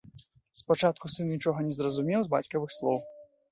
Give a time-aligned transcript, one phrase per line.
[0.61, 2.97] Спачатку сын нічога не зразумеў з бацькавых слоў.